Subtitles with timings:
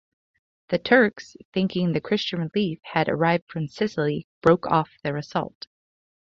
[0.69, 5.67] The Turks, thinking the Christian relief had arrived from Sicily, broke off their assault.